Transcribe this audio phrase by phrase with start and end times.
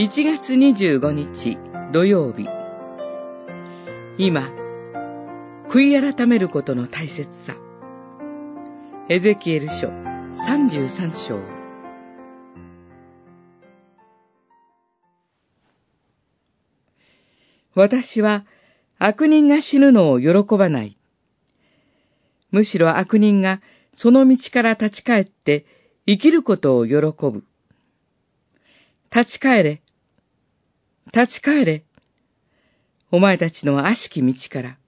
[0.00, 1.58] 1月25日
[1.92, 2.48] 土曜日
[4.16, 4.48] 今
[5.68, 7.54] 悔い改めることの大切さ
[9.10, 9.88] エゼキエル書
[10.48, 11.38] 33章
[17.74, 18.46] 私は
[18.98, 20.96] 悪人が死ぬのを喜ばない。
[22.50, 23.60] むしろ悪人が
[23.92, 25.66] その道から立ち返って
[26.06, 27.44] 生きることを喜ぶ。
[29.14, 29.82] 立ち返れ。
[31.12, 31.84] 立ち返れ。
[33.10, 34.78] お前たちの悪しき道から。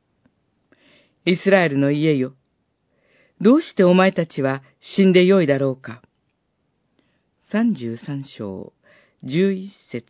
[1.25, 2.35] イスラエルの家よ。
[3.41, 6.01] どうしてお前たちは死んでよいだろうか。
[7.41, 8.73] 三十三章、
[9.25, 10.07] 十一節。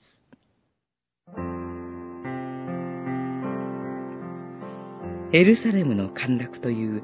[5.32, 7.02] エルサレムの陥落という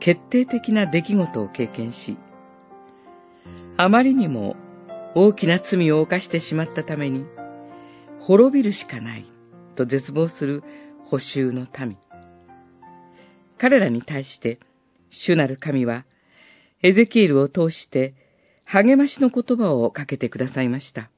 [0.00, 2.16] 決定的な出来事を経験し、
[3.76, 4.56] あまりにも
[5.14, 7.24] 大きな罪を犯してしまったために、
[8.22, 9.26] 滅びるしかない
[9.76, 10.62] と絶望する
[11.06, 11.96] 補修の民。
[13.58, 14.60] 彼らに対して、
[15.10, 16.04] 主なる神は、
[16.82, 18.14] エゼキエルを通して
[18.64, 21.10] 励ましの言葉をかけてくださいました。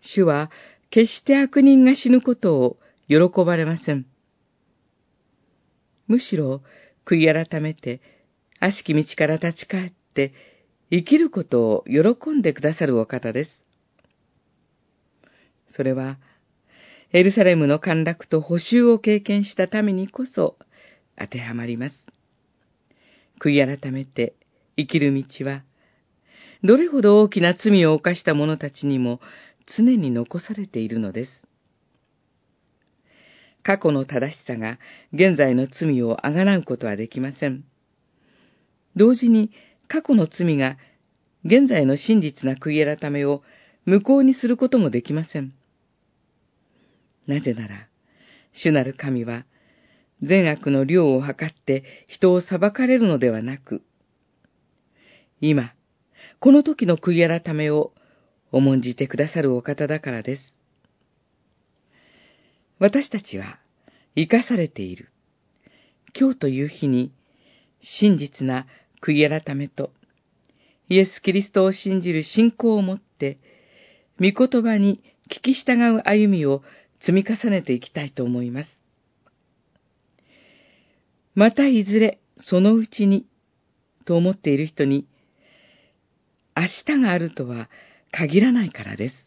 [0.00, 0.50] 主は
[0.90, 2.76] 決して悪人が死ぬことを
[3.08, 4.06] 喜ばれません。
[6.06, 6.62] むしろ
[7.04, 8.00] 悔い改めて、
[8.58, 10.32] 悪しき道から立ち返って、
[10.90, 13.65] 生きることを喜んでくださるお方です。
[15.76, 16.18] それは、
[17.12, 20.56] エルサレムの陥落と補修を経験した民にこそ
[21.18, 21.94] 当てはまります。
[23.38, 24.34] 悔い改めて
[24.78, 25.62] 生きる道は、
[26.64, 29.20] どれほど大きな罪を犯した者たちにも
[29.66, 31.46] 常に残されているのです。
[33.62, 34.78] 過去の正しさが
[35.12, 37.64] 現在の罪をあがなうことはできません。
[38.94, 39.50] 同時に
[39.88, 40.78] 過去の罪が
[41.44, 43.42] 現在の真実な悔い改めを
[43.84, 45.52] 無効にすることもできません。
[47.26, 47.88] なぜなら、
[48.52, 49.44] 主なる神は
[50.22, 53.82] 善悪の量を測って人を裁かれるのではなく、
[55.40, 55.74] 今、
[56.40, 57.92] この時の悔い改めを
[58.52, 60.42] 重んじてくださるお方だからです。
[62.78, 63.58] 私たちは
[64.14, 65.10] 生かされている。
[66.18, 67.12] 今日という日に
[67.80, 68.66] 真実な
[69.02, 69.90] 悔い改めと
[70.88, 73.38] イエス・キリストを信じる信仰を持って、
[74.20, 76.62] 御言葉に聞き従う歩みを
[77.00, 78.70] 積み重ねていきたいと思います。
[81.34, 83.26] またいずれそのうちに
[84.06, 85.06] と思っている人に、
[86.56, 87.68] 明日があるとは
[88.10, 89.25] 限らないからです。